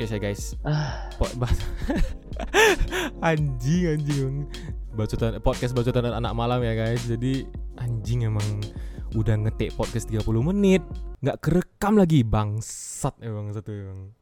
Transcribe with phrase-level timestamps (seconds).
[0.00, 0.42] podcast ya guys.
[0.64, 1.28] Ah, Po-
[3.28, 4.48] anjing anjing.
[4.96, 7.04] Bacotan podcast bacotan anak malam ya guys.
[7.04, 7.44] Jadi
[7.76, 8.64] anjing emang
[9.12, 10.80] udah ngetik podcast 30 menit,
[11.20, 14.16] nggak kerekam lagi bangsat emang satu emang.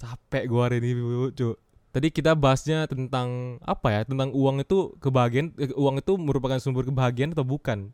[0.00, 0.96] Capek gua hari ini,
[1.36, 1.60] Cuk.
[1.92, 4.00] Tadi kita bahasnya tentang apa ya?
[4.08, 7.92] Tentang uang itu kebahagiaan eh, uang itu merupakan sumber kebahagiaan atau bukan?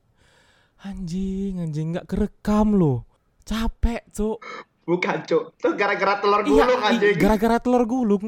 [0.87, 3.03] Anjing, anjing nggak kerekam loh.
[3.43, 4.39] Capek, Cuk.
[4.85, 5.43] Bukan, Cuk.
[5.55, 7.17] Itu gara-gara telur Iya, gulung i- anjing.
[7.17, 8.25] gara-gara telur gulung.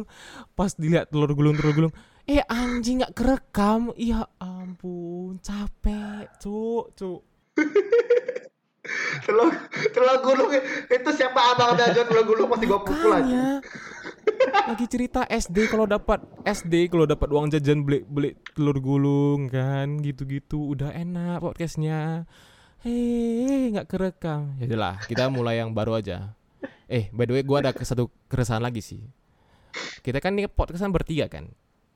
[0.52, 1.92] Pas dilihat telur gulung telur gulung,
[2.24, 3.92] eh anjing nggak kerekam.
[3.94, 7.20] Iya ampun, capek, cuk, cuk.
[9.22, 9.50] telur
[9.90, 10.50] telur gulung
[10.86, 13.58] itu siapa abang Dajon telur gulung pasti gua pukul aja.
[14.66, 19.98] Lagi cerita SD kalau dapat SD kalau dapat uang jajan beli beli telur gulung kan
[19.98, 22.24] gitu-gitu udah enak podcastnya
[22.80, 26.36] hei nggak kerekam ya udahlah kita mulai yang baru aja
[26.86, 29.02] eh by the way gua ada satu keresahan lagi sih
[30.00, 31.50] kita kan ini podcastan bertiga kan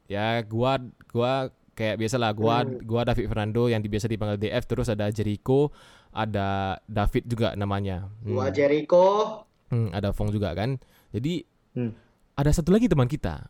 [0.07, 2.83] ya gua gua kayak biasalah gua Hmm.
[2.83, 5.71] gua David Fernando yang biasa dipanggil DF terus ada Jericho
[6.11, 8.35] ada David juga namanya Hmm.
[8.35, 9.07] Gua Jericho.
[9.71, 10.83] Hmm, ada Fong juga kan.
[11.15, 11.47] Jadi
[11.79, 11.95] Hmm.
[12.35, 13.47] ada satu lagi teman kita.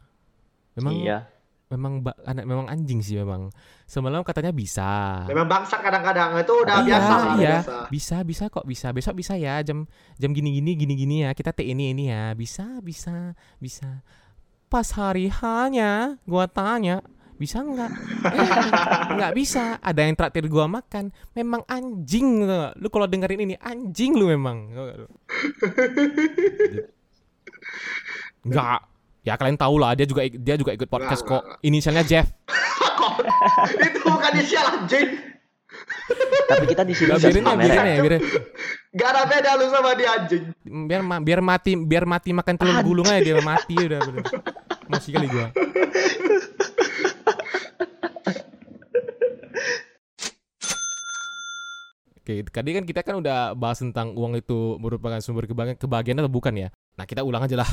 [0.77, 1.25] Memang iya.
[1.71, 3.55] Memang ba- anak memang anjing sih memang.
[3.87, 5.23] Semalam katanya bisa.
[5.25, 7.51] Memang bangsat kadang-kadang itu udah Iya, biasa lah, iya.
[7.63, 7.75] biasa.
[7.89, 8.91] Bisa, bisa kok bisa.
[8.91, 9.87] Besok bisa ya jam
[10.19, 11.31] jam gini-gini gini-gini ya.
[11.31, 12.35] Kita teh ini ini ya.
[12.35, 14.03] Bisa, bisa, bisa.
[14.67, 17.03] Pas hari hanya gua tanya,
[17.35, 17.91] bisa nggak?
[18.29, 18.51] Eh,
[19.17, 19.79] nggak bisa.
[19.79, 21.15] Ada yang traktir gua makan.
[21.33, 22.79] Memang anjing nggak?
[22.79, 24.59] Lu kalau dengerin ini anjing lu memang.
[24.75, 25.09] Nggak lu?
[28.43, 28.90] Enggak.
[29.21, 31.61] Ya kalian tahu lah dia juga dia juga ikut podcast Nggak, kok.
[31.61, 32.27] Inisialnya Jeff.
[33.87, 35.09] itu bukan inisial anjing.
[36.51, 38.23] Tapi kita di sini biarin ya, biarin ya, biarin.
[38.91, 40.45] Gak ada beda lu sama dia anjing.
[40.67, 44.25] biar ma- biar mati biar mati makan telur gulung aja dia mati udah bener.
[44.91, 45.55] Masih kali gua.
[52.21, 56.31] Oke, tadi kan kita kan udah bahas tentang uang itu merupakan sumber kebahagiaan, kebahagiaan atau
[56.33, 56.69] bukan ya.
[56.95, 57.71] Nah, kita ulang aja lah.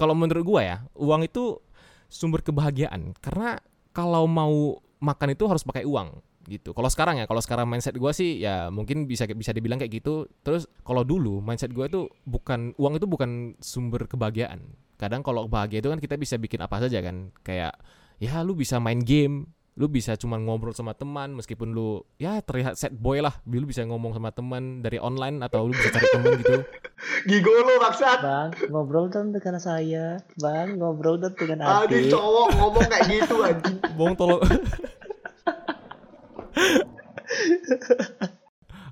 [0.00, 1.60] Kalau menurut gua ya, uang itu
[2.08, 3.60] sumber kebahagiaan karena
[3.92, 6.72] kalau mau makan itu harus pakai uang gitu.
[6.72, 10.24] Kalau sekarang ya, kalau sekarang mindset gua sih ya mungkin bisa bisa dibilang kayak gitu.
[10.40, 14.72] Terus kalau dulu mindset gua itu bukan uang itu bukan sumber kebahagiaan.
[14.96, 17.28] Kadang kalau bahagia itu kan kita bisa bikin apa saja kan.
[17.44, 17.76] Kayak
[18.16, 22.76] ya lu bisa main game, lu bisa cuma ngobrol sama teman meskipun lu ya terlihat
[22.76, 26.36] sad boy lah, lu bisa ngomong sama teman dari online atau lu bisa cari teman
[26.36, 26.60] gitu.
[27.32, 28.20] Gigo lu bangsat.
[28.20, 30.20] Bang, ngobrol dong dengan saya.
[30.36, 32.12] Bang, ngobrol dong dengan Aduh adik.
[32.12, 33.80] cowok ngomong kayak gitu anjing.
[33.96, 34.44] Bong tolong.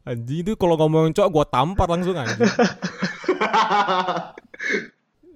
[0.09, 2.49] anjing itu kalau ngomongin cowok gua tampar langsung anjing.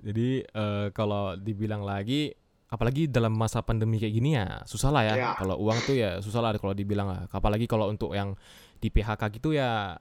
[0.01, 2.33] Jadi eh, kalau dibilang lagi
[2.72, 5.15] apalagi dalam masa pandemi kayak gini ya susah lah ya.
[5.21, 5.31] Ya.
[5.37, 7.28] Kalau uang tuh ya susah lah kalau dibilang lah.
[7.28, 8.33] Apalagi kalau untuk yang
[8.81, 10.00] di PHK gitu ya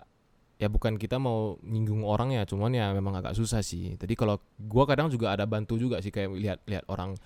[0.56, 3.98] ya bukan kita mau nyinggung orang ya, cuman ya memang agak susah sih.
[4.00, 7.18] Tadi kalau gua kadang juga ada bantu juga sih kayak lihat-lihat orang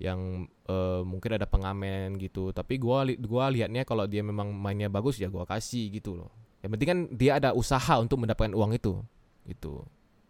[0.00, 2.54] yang eh, mungkin ada pengamen gitu.
[2.56, 6.30] Tapi gua li- gua lihatnya kalau dia memang mainnya bagus ya gua kasih gitu loh.
[6.64, 9.04] Yang penting kan dia ada usaha untuk mendapatkan uang itu.
[9.44, 9.84] Gitu.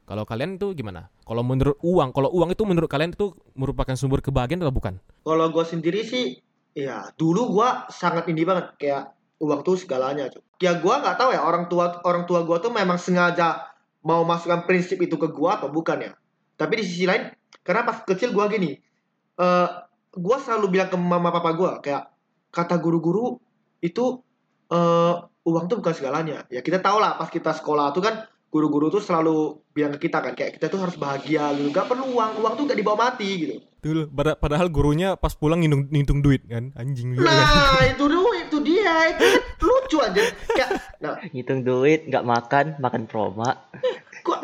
[0.05, 1.09] Kalau kalian tuh gimana?
[1.25, 5.01] Kalau menurut uang, kalau uang itu menurut kalian itu merupakan sumber kebahagiaan atau bukan?
[5.25, 6.45] Kalau gua sendiri sih,
[6.77, 10.29] ya dulu gua sangat ini banget kayak uang tuh segalanya.
[10.61, 13.73] Ya gua nggak tahu ya orang tua orang tua gua tuh memang sengaja
[14.05, 16.13] mau masukkan prinsip itu ke gua atau bukan ya.
[16.61, 17.33] Tapi di sisi lain,
[17.65, 18.77] karena pas kecil gua gini,
[19.41, 19.69] eh
[20.13, 22.13] gua selalu bilang ke mama papa gua kayak
[22.53, 23.41] kata guru-guru
[23.81, 24.21] itu
[24.69, 25.15] eh
[25.49, 26.45] uang tuh bukan segalanya.
[26.53, 30.23] Ya kita tahu lah pas kita sekolah tuh kan guru-guru tuh selalu bilang ke kita
[30.23, 31.75] kan kayak kita tuh harus bahagia gitu.
[31.75, 33.55] Gak perlu uang, uang tuh gak dibawa mati gitu.
[33.83, 37.27] Tuh, pada- padahal gurunya pas pulang ngitung, ngitung duit kan, anjing juga.
[37.27, 37.35] kan.
[37.35, 39.11] Nah, itu dulu itu dia.
[39.11, 40.23] Itu kan lucu aja.
[40.55, 40.71] Kayak
[41.03, 43.59] nah, Ngitung duit, nggak makan, makan proma.
[44.23, 44.39] gua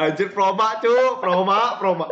[0.00, 1.20] Anjir proma, cu.
[1.20, 2.08] Proma, proma.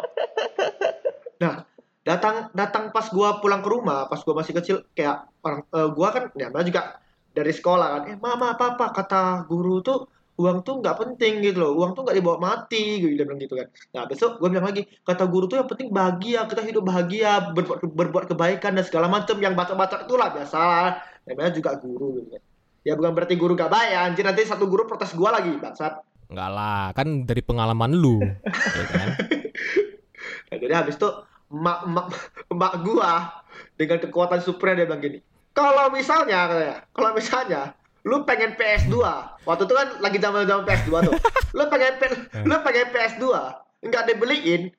[1.40, 1.64] Nah,
[2.04, 6.08] datang datang pas gua pulang ke rumah, pas gua masih kecil kayak orang eh, gua
[6.12, 7.00] kan ya juga
[7.32, 8.02] dari sekolah kan.
[8.12, 11.72] Eh, mama, papa kata guru tuh uang tuh nggak penting gitu loh.
[11.74, 13.66] Uang tuh nggak dibawa mati gitu dia bilang gitu kan.
[13.92, 17.82] Nah, besok gua bilang lagi, kata guru tuh yang penting bahagia, kita hidup bahagia, berbuat
[17.82, 20.62] berbuat kebaikan dan segala macam yang baca-baca itulah biasa.
[21.26, 22.42] Namanya juga guru gitu kan.
[22.86, 25.98] Ya bukan berarti guru gak baik ya, anjir nanti satu guru protes gua lagi, bangsat.
[26.30, 28.22] Enggak lah, kan dari pengalaman lu.
[28.78, 29.08] ya kan?
[30.48, 31.08] Nah, jadi habis itu
[31.50, 32.06] emak emak
[32.48, 33.12] emak gua
[33.74, 35.18] dengan kekuatan super dia bilang gini.
[35.50, 36.46] Kalau misalnya
[36.94, 38.94] kalau misalnya lu pengen PS2,
[39.42, 41.14] waktu itu kan lagi zaman-zaman PS2 tuh.
[41.50, 43.24] Lu pengen P- lu pengen PS2,
[43.82, 44.70] nggak dibeliin,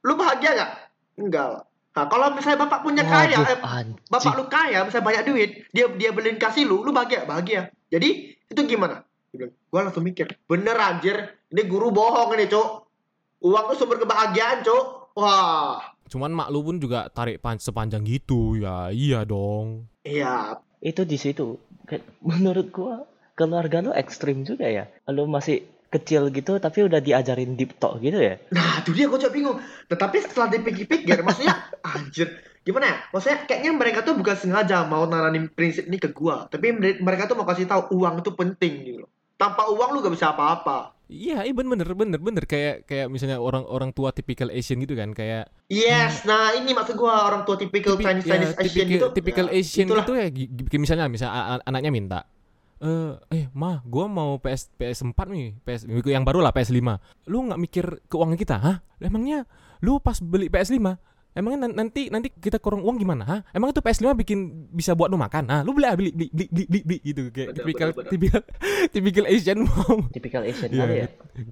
[0.00, 0.72] lu bahagia nggak?
[1.14, 1.62] Enggak lah.
[1.92, 3.96] Nah, kalau misalnya bapak punya kaya, Waduh, eh, anjing.
[4.08, 7.68] bapak lu kaya, misalnya banyak duit, dia dia beliin kasih lu, lu bahagia, bahagia.
[7.86, 9.04] Jadi itu gimana?
[9.28, 11.16] Dia bilang, gua langsung mikir, bener anjir,
[11.46, 12.68] ini guru bohong ini, cok.
[13.42, 14.84] Uang tuh sumber kebahagiaan, cok.
[15.12, 15.76] Wah,
[16.08, 18.88] Cuman mak lu pun juga tarik pan sepanjang gitu ya.
[18.88, 19.84] Iya dong.
[20.00, 20.56] iya.
[20.78, 21.60] Itu di situ.
[22.28, 24.84] Menurut gua keluarga lu ekstrim juga ya.
[25.08, 28.40] Lu masih kecil gitu tapi udah diajarin deep talk gitu ya.
[28.48, 29.60] Nah, itu dia gue juga bingung.
[29.92, 32.32] Tetapi setelah dipikir-pikir, maksudnya, anjir,
[32.64, 32.96] gimana ya?
[33.12, 37.28] Maksudnya kayaknya mereka tuh bukan sengaja mau naranin prinsip ini ke gua, tapi mere- mereka
[37.28, 39.04] tuh mau kasih tahu uang itu penting gitu.
[39.36, 40.96] Tanpa uang lu gak bisa apa-apa.
[41.12, 45.12] Iya, iya bener bener bener kayak kayak misalnya orang orang tua tipikal Asian gitu kan
[45.12, 48.88] kayak Yes, nah ini maksud gua orang tua tipikal tipi- Chinese ya, Chinese Asian tipikal,
[48.88, 49.06] gitu.
[49.12, 50.04] tipikal Ya, Asian itulah.
[50.08, 52.20] gitu ya misalnya misalnya anaknya minta
[52.82, 56.80] eh eh mah gua mau PS PS4 nih PS yang baru lah PS5
[57.28, 59.44] lu nggak mikir keuangan kita hah emangnya
[59.84, 60.80] lu pas beli PS5
[61.32, 64.38] emangnya nan- nanti nanti kita kurang uang gimana hah emang itu PS5 bikin
[64.70, 65.48] bisa buat lu makan?
[65.48, 67.22] Ah lu beli ah, beli beli beli beli beli, beli gitu.
[67.28, 68.10] Kayak Bener, tipikal bener, bener.
[68.12, 68.40] tipikal
[68.94, 71.08] tipikal Asian mau Tipikal Asian kali ya.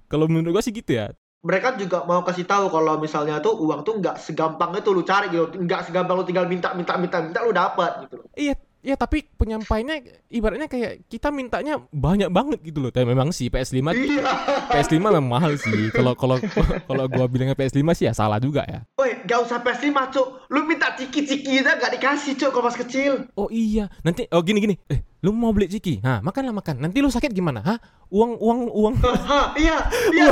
[0.07, 1.11] kalau menurut gua sih gitu ya.
[1.41, 5.33] Mereka juga mau kasih tahu kalau misalnya tuh uang tuh nggak segampang itu lu cari
[5.33, 8.29] gitu, nggak segampang lu tinggal minta minta minta minta lu dapat gitu loh.
[8.37, 9.97] Iya, iya tapi penyampaiannya
[10.29, 12.89] ibaratnya kayak kita mintanya banyak banget gitu loh.
[12.89, 14.25] Tapi memang sih PS5 Iya.
[14.73, 15.93] PS5 memang mahal sih.
[15.93, 16.41] Kalau kalau
[16.89, 18.81] kalau gua bilangnya PS5 sih ya salah juga ya.
[18.97, 20.27] Woi, gak usah PS5, cuk.
[20.49, 23.29] Lu minta ciki-ciki aja gak dikasih, cuk, kalau pas kecil.
[23.37, 24.75] Oh iya, nanti oh gini gini.
[24.89, 26.01] Eh, lu mau beli ciki?
[26.01, 26.81] Nah, makanlah makan.
[26.81, 27.61] Nanti lu sakit gimana?
[27.61, 27.79] Hah?
[28.09, 28.95] Uang uang uang.
[29.61, 29.77] Iya,
[30.11, 30.29] iya.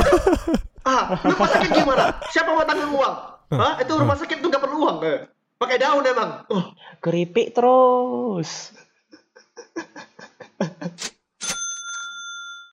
[0.83, 2.17] ah, lu sakit gimana?
[2.29, 3.15] Siapa mau tanggung uang?
[3.53, 3.73] Hah?
[3.81, 5.19] Itu rumah sakit tuh gak perlu uang, eh.
[5.59, 6.47] Pakai daun emang.
[6.47, 6.71] Oh,
[7.03, 8.71] Keripik terus.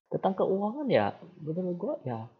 [0.07, 2.31] Tentang keuangan ya, menurut gua ya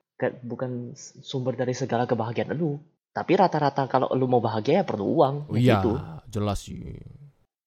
[0.47, 2.79] bukan sumber dari segala kebahagiaan lu.
[3.11, 5.35] Tapi rata-rata kalau lu mau bahagia ya perlu uang.
[5.51, 5.93] Oh, ya iya, gitu.
[6.31, 6.95] jelas sih.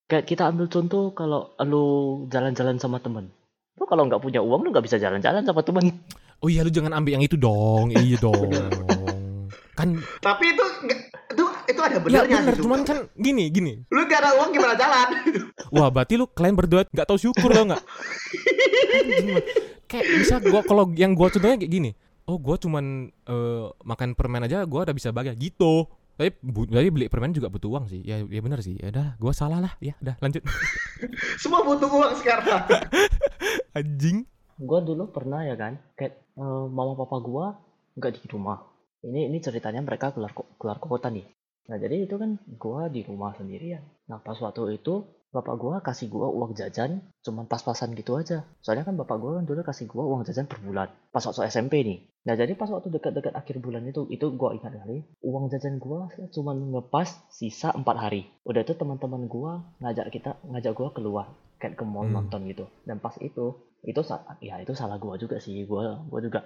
[0.07, 1.85] Kayak kita ambil contoh kalau lu
[2.31, 3.27] jalan-jalan sama temen.
[3.75, 5.99] Lu kalau nggak punya uang lu nggak bisa jalan-jalan sama temen.
[6.39, 7.91] Oh iya, lu jangan ambil yang itu dong.
[7.91, 8.49] Iya dong.
[9.79, 10.65] kan tapi itu
[11.69, 13.73] itu ada ya benernya bener, sih, cuman kan gini gini.
[13.93, 15.07] Lu gak ada uang gimana jalan?
[15.75, 17.83] Wah, berarti lu kalian berdua nggak tahu syukur tau nggak?
[19.85, 21.91] Kayak bisa gua kalau yang gua contohnya kayak gini.
[22.29, 25.85] Oh, gua cuman eh, makan permen aja gua udah bisa bahagia gitu.
[26.19, 28.03] Tapi bu, jadi beli permen juga butuh uang sih.
[28.03, 28.75] Ya ya benar sih.
[28.75, 29.73] Ya udah, gua salah lah.
[29.79, 30.43] Ya udah lanjut.
[31.41, 32.67] Semua butuh uang sekarang.
[33.77, 34.27] Anjing.
[34.59, 37.55] Gua dulu pernah ya kan, kayak eh, mama papa gua
[37.95, 38.67] nggak di rumah.
[38.99, 41.23] Ini ini ceritanya mereka keluar keluar kota nih.
[41.69, 43.85] Nah jadi itu kan gua di rumah sendirian.
[44.09, 48.41] Nah pas waktu itu bapak gua kasih gua uang jajan cuman pas-pasan gitu aja.
[48.65, 50.89] Soalnya kan bapak gua kan dulu kasih gua uang jajan per bulan.
[51.13, 51.97] Pas waktu SMP nih.
[52.25, 56.09] Nah jadi pas waktu dekat-dekat akhir bulan itu itu gua ingat kali uang jajan gua
[56.33, 58.21] cuman ngepas sisa empat hari.
[58.49, 61.25] Udah itu teman-teman gua ngajak kita ngajak gua keluar
[61.61, 62.17] kayak ke mall Hmm.
[62.17, 62.65] nonton gitu.
[62.81, 63.53] Dan pas itu
[63.85, 64.01] itu
[64.41, 65.63] ya itu salah gua juga sih.
[65.69, 66.39] Gua gua juga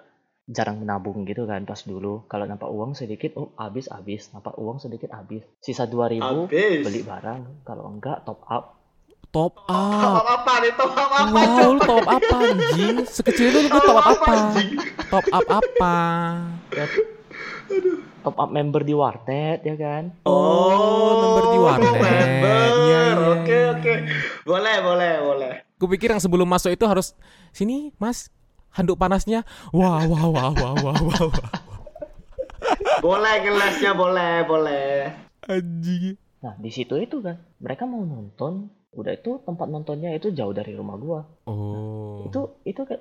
[0.46, 4.76] jarang menabung gitu kan pas dulu kalau nampak uang sedikit oh habis habis nampak uang
[4.78, 6.84] sedikit habis sisa 2000 Habis.
[6.84, 8.84] beli barang kalau enggak top up
[9.26, 10.14] Top Top up.
[10.14, 10.72] up apa nih?
[10.78, 11.26] Top up apa?
[11.26, 13.02] Wow, lu top up apa anjing?
[13.10, 14.26] Sekecil itu lu top up apa?
[14.30, 14.70] anjing?
[15.10, 15.96] Top up apa?
[16.70, 16.86] ya,
[18.22, 21.98] top up member di warnet ya kan Oh, member di warnet.
[21.98, 22.62] member.
[22.78, 23.02] Iya, iya,
[23.34, 23.94] Oke, oke.
[24.46, 25.54] Boleh, boleh, boleh.
[25.76, 27.18] Gue pikir yang sebelum masuk itu harus
[27.50, 28.30] sini, Mas.
[28.74, 29.46] Handuk panasnya.
[29.70, 31.24] Wah, wah, wah, wah, wah, wah.
[31.30, 31.52] wah.
[33.00, 35.12] Boleh gelasnya, boleh, boleh.
[35.44, 36.16] Anjing.
[36.40, 40.76] nah di situ itu kan mereka mau nonton udah itu tempat nontonnya itu jauh dari
[40.76, 42.28] rumah gua Oh.
[42.28, 43.00] itu itu kayak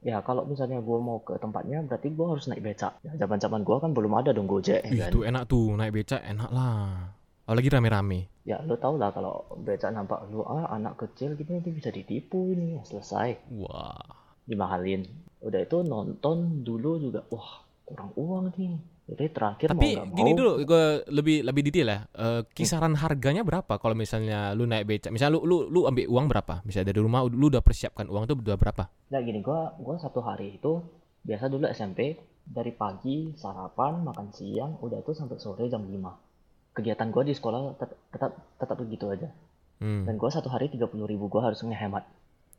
[0.00, 3.62] ya kalau misalnya gua mau ke tempatnya berarti gua harus naik becak ya zaman zaman
[3.62, 6.46] gua kan belum ada dong gojek Ih, ya kan itu enak tuh naik becak enak
[6.50, 7.10] lah.
[7.42, 8.20] Apalagi rame-rame.
[8.42, 12.50] ya lo tau lah kalau becak nampak lu ah anak kecil gitu nanti bisa ditipu
[12.50, 14.25] ini selesai Wah.
[14.46, 15.02] Dimahalin
[15.42, 18.74] udah itu nonton dulu juga wah kurang uang nih
[19.06, 20.84] jadi terakhir Tapi mau gini mau dulu, gue
[21.14, 21.98] lebih lebih detail ya.
[22.10, 25.14] Eh, kisaran harganya berapa kalau misalnya lu naik becak?
[25.14, 26.54] Misalnya lu lu lu ambil uang berapa?
[26.66, 28.90] Misalnya dari rumah lu udah persiapkan uang itu udah berapa?
[29.06, 30.82] nah gini gua gua satu hari itu
[31.22, 37.14] biasa dulu SMP dari pagi sarapan makan siang udah itu sampai sore jam 5 kegiatan
[37.14, 39.30] gua di sekolah tet- tetap tetap begitu aja
[39.78, 40.02] Hmm.
[40.02, 42.02] dan gua satu hari 30.000 ribu gua harus ngehemat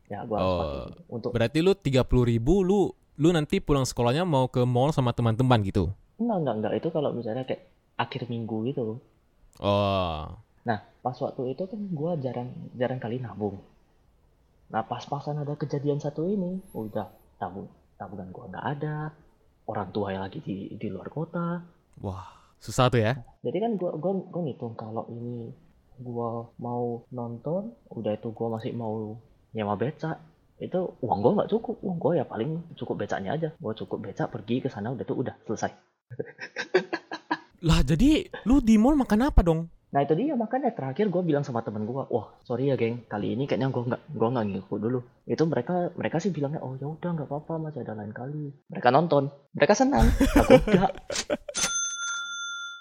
[0.07, 2.79] ya gua harus Oh, pakai untuk Berarti lu 30.000 ribu lu
[3.17, 5.89] lu nanti pulang sekolahnya mau ke mall sama teman-teman gitu.
[6.17, 7.63] enggak enggak enggak itu kalau misalnya kayak
[7.95, 9.01] akhir minggu gitu
[9.57, 10.37] Oh.
[10.63, 13.57] Nah, pas waktu itu kan gua jarang jarang kali nabung.
[14.67, 17.65] Nah, pas-pasan ada kejadian satu ini, udah tabung
[17.97, 18.97] tabungan gua nggak ada.
[19.67, 21.59] orang tua yang lagi di di luar kota
[21.99, 22.23] Wah,
[22.57, 23.19] susah tuh ya.
[23.41, 25.51] jadi kan gua gua gua ngitung kalau ini
[25.99, 29.19] gua mau nonton udah itu gua masih mau
[29.57, 30.21] nyewa becak
[30.61, 31.75] itu uang gua nggak cukup.
[31.81, 33.49] Uang gua ya paling cukup becaknya aja.
[33.57, 35.73] Gua cukup becak pergi ke sana udah tuh udah selesai.
[37.65, 39.73] Lah jadi lu di mall makan apa dong?
[39.87, 43.07] nah itu dia makanya terakhir gua bilang sama temen gua wah sorry ya geng.
[43.07, 44.99] Kali ini kayaknya gua nggak gua nggak ngikut dulu.
[45.23, 48.51] Itu mereka mereka sih bilangnya oh ya udah nggak apa-apa masih ada lain kali.
[48.69, 49.31] Mereka nonton.
[49.55, 50.05] Mereka senang.
[50.37, 50.91] Aku enggak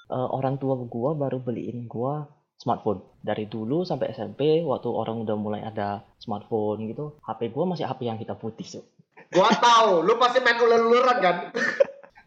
[0.07, 2.31] Eh, orang tua gua baru beliin gua
[2.67, 7.87] smartphone dari dulu sampai SMP waktu orang udah mulai ada smartphone gitu HP gua masih
[7.87, 8.83] HP yang hitam putih so.
[9.31, 11.37] Gua tahu, lu pasti main ular-ularan kan?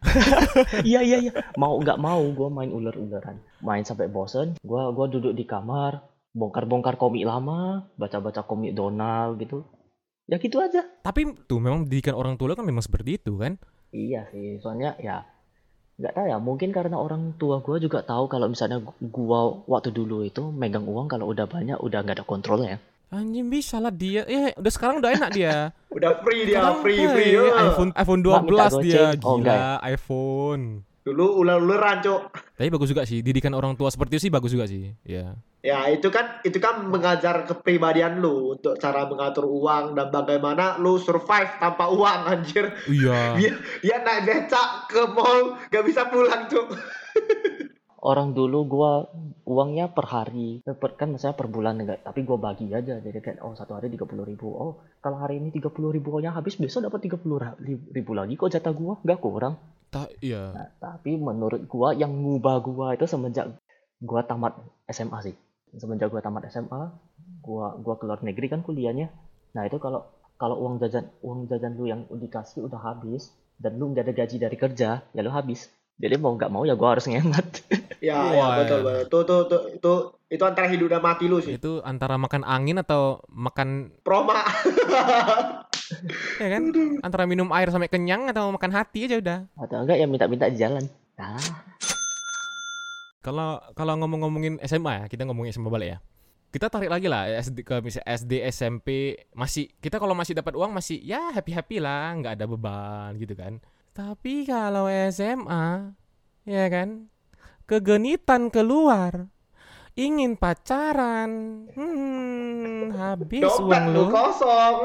[0.88, 5.36] iya iya iya mau nggak mau gua main ular-ularan main sampai bosen gua gua duduk
[5.36, 6.00] di kamar
[6.32, 9.68] bongkar-bongkar komik lama baca-baca komik Donald gitu
[10.24, 13.60] ya gitu aja Tapi tuh memang didikan orang tua kan memang seperti itu kan?
[13.92, 15.26] iya sih soalnya ya
[16.00, 20.24] nggak tahu ya mungkin karena orang tua gua juga tahu kalau misalnya gua waktu dulu
[20.24, 22.80] itu megang uang kalau udah banyak udah nggak ada kontrolnya
[23.10, 24.22] Anjing bisa lah dia.
[24.30, 25.74] Eh, udah sekarang udah enak dia.
[25.90, 27.34] Udah free dia, Sekarang, free free.
[27.34, 27.74] ya.
[27.74, 29.02] iPhone iPhone Mak minta 12 dia.
[29.02, 29.74] Oh, Gila, enggak ya?
[29.98, 30.62] iPhone.
[31.00, 32.22] Dulu ular-ularan, Cok.
[32.60, 34.92] Tapi bagus juga sih, didikan orang tua seperti itu sih bagus juga sih.
[35.02, 35.32] Ya.
[35.60, 41.00] Ya, itu kan itu kan mengajar kepribadian lu untuk cara mengatur uang dan bagaimana lu
[41.00, 42.72] survive tanpa uang anjir.
[42.88, 43.18] Iya.
[43.40, 46.68] Dia dia naik becak ke mall gak bisa pulang, Cok.
[48.00, 49.04] orang dulu gua
[49.44, 53.44] uangnya per hari per, kan misalnya per bulan enggak tapi gua bagi aja jadi kayak
[53.44, 56.88] oh satu hari tiga puluh ribu oh kalau hari ini tiga puluh ribunya habis besok
[56.88, 57.40] dapat tiga puluh
[57.92, 60.54] ribu lagi kok jatah gua nggak kurang Ta iya.
[60.54, 63.58] Nah, tapi menurut gua yang ngubah gua itu semenjak
[63.98, 64.54] gua tamat
[64.86, 65.34] SMA sih.
[65.74, 66.94] Semenjak gua tamat SMA,
[67.42, 69.10] gua gua keluar negeri kan kuliahnya.
[69.58, 70.06] Nah, itu kalau
[70.38, 74.36] kalau uang jajan uang jajan lu yang dikasih udah habis dan lu nggak ada gaji
[74.38, 75.66] dari kerja, ya lu habis.
[76.00, 77.46] Jadi mau nggak mau ya gua harus ngehemat.
[78.00, 78.84] Ya, Wah, ya betul ya.
[78.88, 79.04] betul.
[79.12, 79.92] Tuh, tuh, tuh, itu
[80.32, 81.60] itu antara hidup dan mati lu sih.
[81.60, 84.40] Itu antara makan angin atau makan Proma.
[86.42, 86.62] ya kan?
[87.02, 89.38] Antara minum air sampai kenyang atau makan hati aja udah.
[89.58, 90.84] Atau enggak ya minta-minta di jalan.
[91.18, 91.36] Nah,
[93.20, 95.98] Kalau kalau ngomong-ngomongin SMA ya, kita ngomongin SMA balik ya.
[96.50, 98.88] Kita tarik lagi lah SD ke misalnya SD, SMP
[99.36, 103.36] masih kita kalau masih dapat uang masih ya happy happy lah, nggak ada beban gitu
[103.36, 103.60] kan.
[103.92, 105.92] Tapi kalau SMA
[106.48, 107.12] ya kan
[107.68, 109.28] kegenitan keluar
[110.00, 111.30] ingin pacaran
[111.76, 114.76] hmm, habis Dompet uang lu kosong.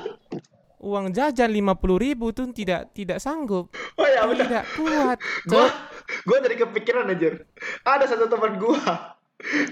[0.88, 4.48] uang jajan lima puluh ribu tuh tidak tidak sanggup Oh ya benar.
[4.48, 5.70] tidak kuat Gua Cok.
[6.26, 7.44] gua dari kepikiran anjir.
[7.84, 9.14] Ada satu teman gua.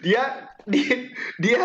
[0.04, 1.62] Dia dia dia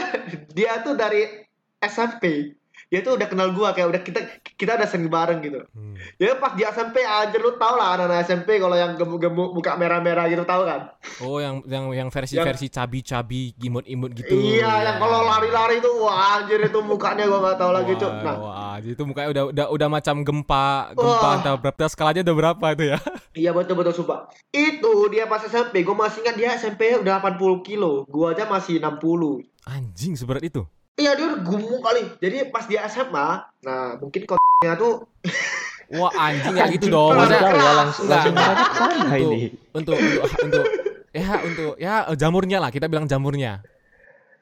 [0.50, 1.46] dia tuh dari
[1.78, 2.56] SMP.
[2.86, 4.20] Dia tuh udah kenal gua kayak udah kita
[4.56, 5.66] kita udah sering bareng gitu.
[5.74, 5.98] Hmm.
[6.22, 10.30] Ya pas di SMP anjir lu tau lah anak-anak SMP kalau yang gemuk-gemuk muka merah-merah
[10.30, 10.94] gitu tahu kan?
[11.26, 14.38] Oh, yang yang yang versi-versi cabi-cabi, imut-imut gitu.
[14.38, 18.12] Iya, yang kalau lari-lari tuh wah anjir itu mukanya gua nggak tahu lagi tuh.
[18.22, 21.36] Nah, wah, itu mukanya udah udah udah macam gempa, gempa Wah.
[21.42, 22.98] entah berapa skalanya udah berapa itu ya.
[23.42, 24.30] iya betul-betul sumpah.
[24.54, 28.78] Itu dia pas SMP, gua masih ingat dia SMP udah 80 kilo, gua aja masih
[28.78, 29.42] 60.
[29.66, 30.64] Anjing seberat itu.
[30.96, 32.02] Iya dia udah gemuk kali.
[32.18, 33.28] Jadi pas dia SMA,
[33.62, 35.04] nah mungkin kontennya tuh
[35.94, 37.14] Wah, anjing ya gitu dong.
[37.14, 39.42] Masa- Maksudnya ya langsung langsung untuk, ini.
[39.72, 40.66] untuk untuk untuk
[41.14, 43.62] ya untuk ya jamurnya lah kita bilang jamurnya.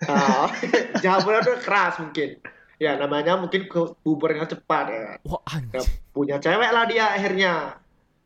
[0.04, 0.48] ah,
[1.04, 2.40] jamurnya tuh keras mungkin.
[2.78, 3.68] Ya namanya mungkin
[4.02, 5.06] buburnya cepat ya.
[5.24, 5.88] Wah, Ya, anjing.
[6.12, 7.54] punya cewek lah dia akhirnya.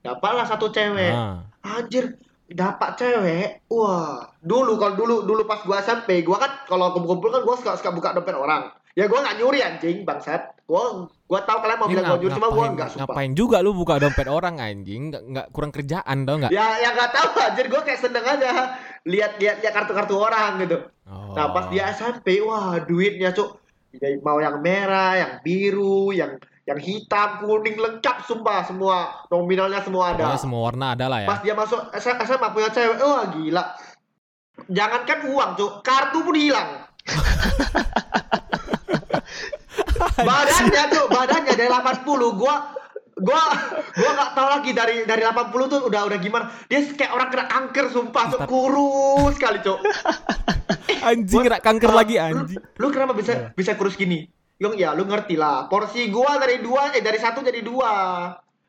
[0.01, 1.09] Dapatlah satu cewek.
[1.09, 1.41] Ah.
[1.63, 2.15] Anjir,
[2.47, 3.67] dapat cewek.
[3.67, 7.75] Wah, dulu kalau dulu dulu pas gua SMP, gua kan kalau kumpul-kumpul kan gua suka
[7.75, 8.71] suka buka dompet orang.
[8.97, 10.57] Ya gua nggak nyuri anjing, bangsat.
[10.65, 13.05] Gua gua tahu kalian mau bilang gua nyuri, cuma gua nggak suka.
[13.05, 15.13] Ngapain juga lu buka dompet orang anjing?
[15.13, 16.51] Nggak, nggak kurang kerjaan tau nggak?
[16.55, 20.77] Ya, ya nggak tahu anjir, gua kayak seneng aja lihat lihat lihat kartu-kartu orang gitu.
[21.07, 21.31] Oh.
[21.35, 23.59] Nah, pas dia SMP, wah duitnya cuk.
[23.97, 26.37] Ya, mau yang merah, yang biru, yang
[26.67, 30.27] yang hitam, kuning lengkap sumpah semua nominalnya semua ada.
[30.27, 31.27] Pokoknya semua warna ada lah ya.
[31.31, 33.63] Pas dia masuk SMA punya cewek, wah gila.
[34.67, 36.83] Jangankan uang, cuk, kartu pun hilang.
[40.27, 42.03] badannya tuh, badannya dari 80,
[42.35, 42.75] gua
[43.17, 43.41] gua
[43.95, 46.51] gua nggak tahu lagi dari dari 80 tuh udah udah gimana.
[46.67, 49.79] Dia kayak orang kena kanker sumpah, Tapi- kurus sekali, cuk.
[51.07, 52.59] Anjing kena kanker lagi anjing.
[52.59, 54.27] Lu, lu kenapa bisa bisa kurus gini?
[54.57, 55.69] Yung ya lu ngerti lah.
[55.69, 57.93] Porsi gua dari dua eh dari satu jadi dua.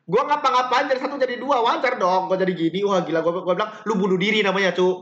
[0.09, 2.29] Gua ngapa-ngapain dari satu jadi dua wajar dong.
[2.29, 2.85] Gua jadi gini.
[2.85, 5.01] Wah gila gua, gua bilang lu bunuh diri namanya cu.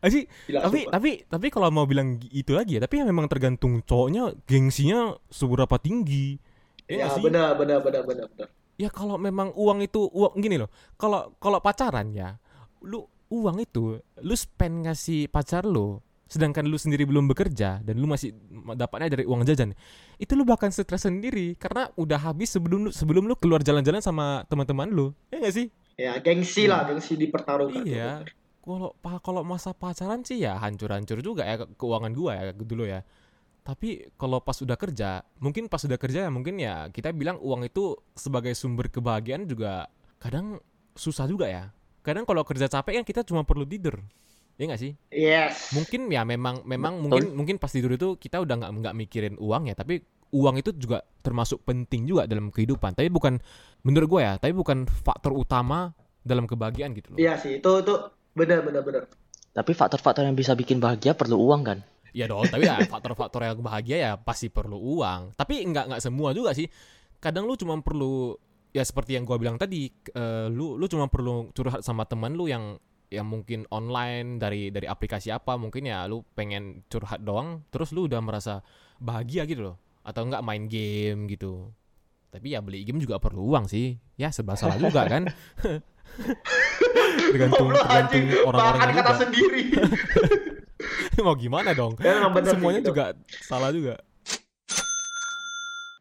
[0.00, 0.92] Gila, tapi sumpah.
[0.96, 5.76] tapi tapi kalau mau bilang itu lagi ya, tapi ya memang tergantung cowoknya gengsinya seberapa
[5.76, 6.40] tinggi.
[6.88, 7.20] Ya sih?
[7.20, 8.48] benar benar benar benar benar.
[8.80, 10.72] Ya kalau memang uang itu uang gini loh.
[10.96, 12.40] Kalau kalau pacaran ya,
[12.80, 18.06] lu uang itu lu spend ngasih pacar lu, sedangkan lu sendiri belum bekerja dan lu
[18.06, 18.30] masih
[18.78, 19.74] dapatnya dari uang jajan.
[20.14, 24.46] Itu lu bahkan stres sendiri karena udah habis sebelum lu sebelum lu keluar jalan-jalan sama
[24.46, 25.10] teman-teman lu.
[25.34, 25.66] Ya nggak sih?
[25.98, 27.82] Ya gengsi lah, gengsi dipertaruhkan.
[27.82, 28.22] Iya.
[28.62, 32.86] Kalau pa- kalau masa pacaran sih ya hancur-hancur juga ya ke- keuangan gua ya dulu
[32.86, 33.02] ya.
[33.60, 37.66] Tapi kalau pas udah kerja, mungkin pas udah kerja ya mungkin ya kita bilang uang
[37.68, 39.90] itu sebagai sumber kebahagiaan juga
[40.22, 40.62] kadang
[40.94, 41.74] susah juga ya.
[42.00, 44.00] Kadang kalau kerja capek kan kita cuma perlu tidur.
[44.60, 44.92] Ya nggak sih?
[45.08, 45.72] Yes.
[45.72, 47.08] Mungkin ya memang memang Betul.
[47.08, 50.04] mungkin mungkin pas tidur itu kita udah nggak nggak mikirin uang ya, tapi
[50.36, 52.92] uang itu juga termasuk penting juga dalam kehidupan.
[52.92, 53.40] Tapi bukan
[53.88, 57.18] menurut gua ya, tapi bukan faktor utama dalam kebahagiaan gitu loh.
[57.18, 57.94] Iya sih, itu itu
[58.36, 59.08] benar benar benar.
[59.56, 61.78] Tapi faktor-faktor yang bisa bikin bahagia perlu uang kan?
[62.12, 65.40] Ya dong, tapi ya faktor-faktor yang bahagia ya pasti perlu uang.
[65.40, 66.68] Tapi nggak nggak semua juga sih.
[67.16, 68.36] Kadang lu cuma perlu
[68.76, 72.44] ya seperti yang gua bilang tadi, eh, lu lu cuma perlu curhat sama teman lu
[72.44, 72.76] yang
[73.10, 78.06] yang mungkin online dari dari aplikasi apa, mungkin ya lu pengen curhat doang, terus lu
[78.06, 78.62] udah merasa
[79.02, 79.76] bahagia gitu loh.
[80.06, 81.74] Atau nggak main game gitu.
[82.30, 83.98] Tapi ya beli game juga perlu uang sih.
[84.14, 85.26] Ya serba salah juga kan.
[87.30, 89.22] tergantung tergantung orang-orangnya Makan kata juga.
[89.26, 89.62] sendiri.
[91.26, 91.98] Mau gimana dong?
[92.00, 92.94] Ya, semuanya gitu.
[92.94, 93.12] juga
[93.44, 94.00] salah juga.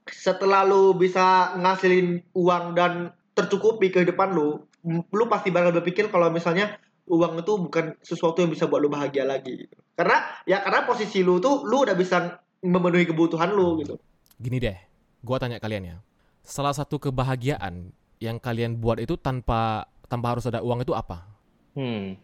[0.07, 6.79] Setelah lu bisa ngasilin uang dan tercukupi kehidupan lu, lu pasti bakal berpikir kalau misalnya
[7.09, 9.75] uang itu bukan sesuatu yang bisa buat lu bahagia lagi gitu.
[9.97, 13.97] Karena ya karena posisi lu tuh lu udah bisa memenuhi kebutuhan lu gitu.
[14.37, 14.77] Gini deh,
[15.25, 15.97] gua tanya kalian ya.
[16.45, 21.25] Salah satu kebahagiaan yang kalian buat itu tanpa tanpa harus ada uang itu apa?
[21.73, 22.15] Hmm.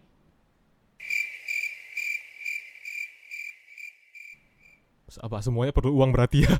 [5.15, 6.52] Apa semuanya perlu uang berarti ya?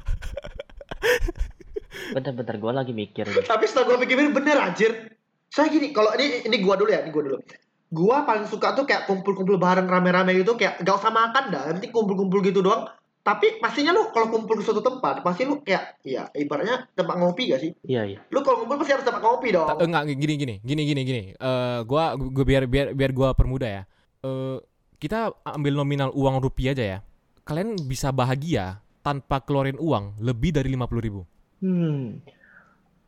[2.16, 3.28] Bentar-bentar gue lagi mikir.
[3.28, 5.12] Tapi setelah gue pikirin bener anjir.
[5.52, 7.38] Saya gini, kalau ini ini gua dulu ya, ini gua dulu.
[7.96, 11.88] Gua paling suka tuh kayak kumpul-kumpul bareng rame-rame gitu kayak gak usah makan dah, nanti
[11.88, 12.92] kumpul-kumpul gitu doang.
[13.26, 17.56] Tapi pastinya lu kalau kumpul ke suatu tempat, pasti lu kayak ya ibaratnya tempat ngopi
[17.56, 17.72] gak sih?
[17.88, 18.20] Iya iya.
[18.30, 19.66] Lu kalau kumpul pasti harus tempat ngopi dong.
[19.66, 21.24] Ta- enggak gini gini gini gini gini.
[21.34, 23.84] Eh gua gua biar biar biar gua permudah ya.
[24.22, 24.60] Eh
[25.02, 27.00] kita ambil nominal uang rupiah aja ya.
[27.48, 31.22] Kalian bisa bahagia tanpa keluarin uang lebih dari 50.000 ribu.
[31.62, 32.22] Hmm.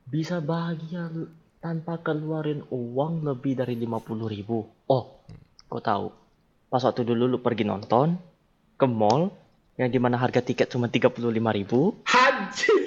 [0.08, 4.66] Bisa bahagia l- tanpa keluarin uang lebih dari 50.000 ribu.
[4.88, 5.22] Oh,
[5.68, 6.08] kau tahu.
[6.68, 8.20] Pas waktu dulu lu pergi nonton
[8.78, 9.32] ke mall
[9.78, 12.02] yang di mana harga tiket cuma 35.000 ribu.
[12.06, 12.78] Anjir.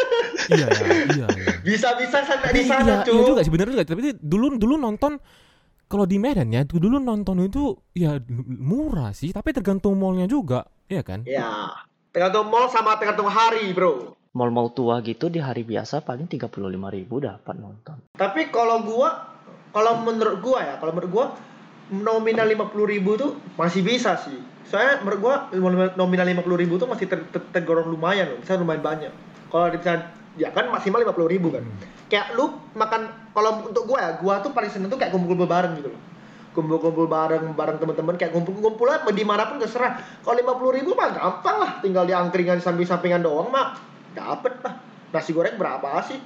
[0.56, 1.52] iya ya, iya ya.
[1.62, 3.14] Bisa-bisa sampai di sana, iya, cuy.
[3.14, 3.84] iya juga sih bener juga.
[3.86, 5.20] Tapi dulu dulu nonton
[5.90, 8.14] kalau di Medan ya, dulu nonton itu ya
[8.46, 11.26] murah sih, tapi tergantung mallnya juga, iya kan?
[11.26, 11.82] Ya.
[12.10, 14.18] Tergantung mall sama tergantung hari, bro.
[14.34, 18.02] Mall-mall tua gitu di hari biasa paling 35.000 ribu dapat nonton.
[18.18, 19.30] Tapi kalau gua,
[19.70, 21.26] kalau menurut gua ya, kalau menurut gua
[21.90, 24.38] nominal 50.000 ribu tuh masih bisa sih.
[24.66, 25.34] Soalnya menurut gua
[25.94, 29.12] nominal 50.000 ribu tuh masih ter- ter- tergolong lumayan loh, bisa lumayan banyak.
[29.46, 31.62] Kalau bisa ya kan maksimal 50.000 ribu kan.
[32.10, 35.78] Kayak lu makan kalau untuk gua ya, gua tuh paling seneng tuh kayak kumpul-kumpul bareng
[35.78, 36.00] gitu loh.
[36.50, 40.02] Kumpul-kumpul bareng bareng teman-teman kayak kumpul-kumpul lah di mana pun terserah.
[40.26, 43.78] Kalau 50.000 ribu mah gampang lah, tinggal di angkringan samping-sampingan doang mah
[44.12, 44.74] dapet lah.
[45.14, 46.18] Nasi goreng berapa sih?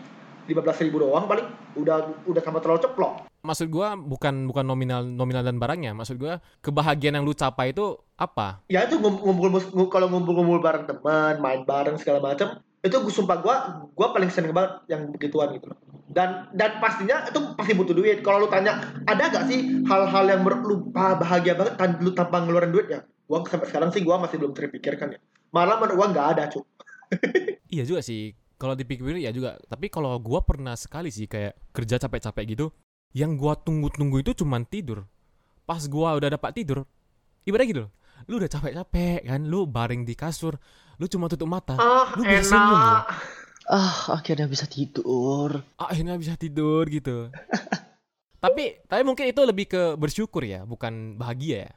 [0.49, 1.45] 15.000 ribu doang paling
[1.77, 3.29] udah udah sama telur ceplok.
[3.45, 8.01] Maksud gua bukan bukan nominal nominal dan barangnya, maksud gua kebahagiaan yang lu capai itu
[8.17, 8.65] apa?
[8.73, 13.09] Ya itu ngum- ngumpul ngum- kalau ngumpul-ngumpul bareng teman, main bareng segala macam, itu gue
[13.09, 13.57] sumpah gua
[13.97, 15.81] gua paling seneng banget yang begituan gitu loh.
[16.05, 18.21] Dan dan pastinya itu pasti butuh duit.
[18.21, 22.77] Kalau lu tanya, ada gak sih hal-hal yang lu bah- bahagia banget lu tanpa ngeluarin
[22.77, 23.01] duit ya?
[23.25, 25.21] Gua sampai sekarang sih gua masih belum terpikirkan ya.
[25.49, 26.65] Malah menurut gua nggak ada, Cuk.
[27.75, 28.37] Iya juga sih.
[28.61, 29.57] Kalau dipikir ya juga.
[29.65, 32.67] Tapi kalau gua pernah sekali sih kayak kerja capek-capek gitu,
[33.17, 35.09] yang gua tunggu-tunggu itu cuman tidur.
[35.65, 36.85] Pas gua udah dapat tidur,
[37.49, 37.91] ibaratnya gitu loh.
[38.25, 40.57] Lu udah capek-capek kan, lu baring di kasur,
[40.97, 42.81] lu cuma tutup mata, Ah, Lu bisa senyum loh.
[42.81, 43.05] enak.
[43.67, 45.65] Ah, akhirnya bisa tidur.
[45.77, 47.29] akhirnya bisa tidur gitu.
[48.45, 51.73] tapi tapi mungkin itu lebih ke bersyukur ya, bukan bahagia ya.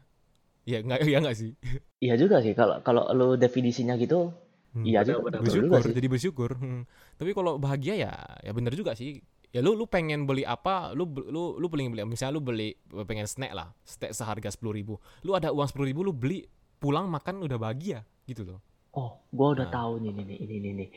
[0.67, 1.55] Ya enggak ya enggak sih.
[1.97, 4.35] Iya juga sih kalau kalau lu definisinya gitu,
[4.75, 4.83] Hmm.
[4.83, 5.23] iya benar, juga.
[5.25, 5.95] benar, bersyukur juga sih.
[5.95, 6.83] jadi bersyukur Hmm.
[7.15, 8.11] tapi kalau bahagia ya
[8.43, 12.03] ya bener juga sih ya lu lu pengen beli apa lu lu lu pengen beli
[12.03, 16.03] misalnya lu beli pengen snack lah snack seharga sepuluh ribu lu ada uang sepuluh ribu
[16.03, 16.43] lu beli
[16.77, 18.59] pulang makan udah bahagia gitu loh
[18.91, 19.73] Oh, gua udah Nah.
[19.77, 20.89] tahu nih nih nih ini nih.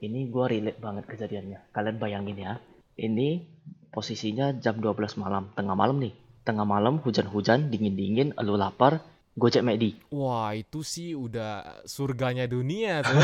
[0.00, 1.68] Ini gua relate banget kejadiannya.
[1.68, 2.56] Kalian bayangin ya.
[2.96, 3.44] Ini
[3.92, 6.16] posisinya jam 12 malam, tengah malam nih.
[6.48, 9.04] Tengah malam hujan-hujan, dingin-dingin, lu lapar,
[9.36, 10.00] Gojek McD.
[10.08, 13.16] wah itu sih udah surganya dunia tuh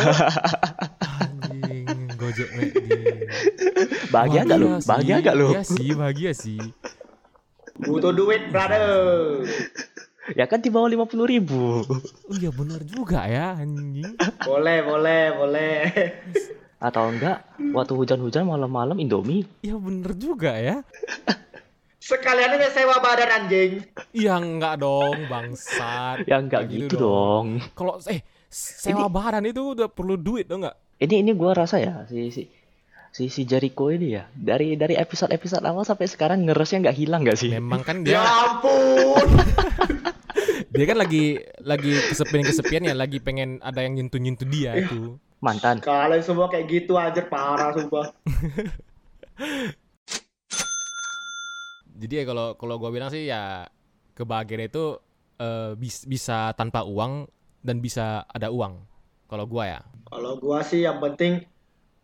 [1.21, 2.89] anjing Gojek McD.
[4.09, 4.69] Bahagia gak lu?
[4.83, 5.49] Bahagia gak lu?
[5.53, 6.61] Iya sih, bahagia sih.
[7.79, 9.45] Butuh duit, brother.
[10.37, 11.81] Ya kan di bawah 50 ribu.
[12.29, 14.13] Oh iya benar juga ya anjing.
[14.45, 15.77] Boleh, boleh, boleh.
[16.79, 19.49] Atau enggak, waktu hujan-hujan malam-malam Indomie.
[19.65, 20.85] Ya bener juga ya.
[21.97, 23.85] Sekalian aja sewa badan anjing.
[24.13, 26.29] Ya enggak dong, bangsat.
[26.29, 27.65] Ya enggak Nggak gitu, dong.
[27.73, 30.77] Kalau eh sewa badan itu udah perlu duit dong enggak?
[31.01, 32.49] Ini ini gua rasa ya si si
[33.11, 37.21] si, si Jericho ini ya dari dari episode episode awal sampai sekarang ngeresnya nggak hilang
[37.23, 37.51] nggak sih?
[37.51, 39.27] Memang kan Ya dia ampun.
[40.75, 44.87] dia kan lagi lagi kesepian-kesepian ya, lagi pengen ada yang nyentuh-nyentuh dia Iya.
[44.87, 45.17] itu.
[45.39, 45.79] Mantan.
[45.79, 48.11] Kalian semua kayak gitu aja parah sumpah.
[51.99, 53.67] Jadi ya kalau kalau gua bilang sih ya
[54.15, 54.99] kebahagiaan itu
[55.39, 57.27] eh, bis- bisa tanpa uang
[57.63, 58.79] dan bisa ada uang.
[59.27, 59.81] Kalau gua ya.
[60.07, 61.43] Kalau gua sih yang penting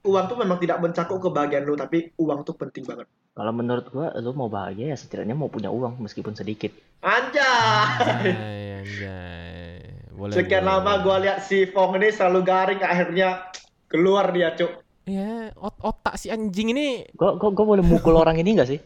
[0.04, 3.08] uang tuh memang tidak mencakup kebahagiaan lu, tapi uang tuh penting banget.
[3.34, 6.70] Kalau menurut gua lu mau bahagia ya setidaknya mau punya uang meskipun sedikit.
[7.00, 7.98] Anjay.
[7.98, 9.80] Anjay, anjay.
[10.14, 10.34] Boleh.
[10.36, 13.48] Sekian boleh, lama gua lihat si Fong ini selalu garing akhirnya
[13.90, 14.84] keluar dia, Cuk.
[15.04, 18.80] Ya, ot- otak si anjing ini Gua gua, gua boleh mukul orang ini nggak sih?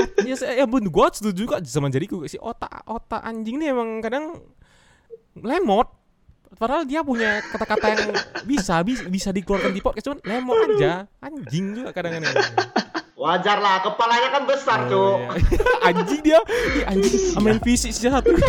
[0.00, 3.70] ot- ya, saya- ya bun gua setuju juga sama jadiku si otak otak anjing ini
[3.70, 4.40] emang kadang
[5.36, 5.99] lemot
[6.58, 8.02] padahal dia punya kata-kata yang
[8.42, 11.06] bisa bisa, bisa dikeluarkan di podcast cuman lemot aja.
[11.22, 12.34] Anjing juga kadang-kadang
[13.20, 14.96] Wajar lah, kepalanya kan besar, Cuk.
[14.96, 15.60] Oh, iya.
[15.92, 16.40] anjing dia.
[16.88, 17.36] Anjing.
[17.44, 18.32] Main fisik satu